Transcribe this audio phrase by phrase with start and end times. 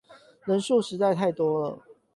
[0.45, 1.85] 人數實在是太多了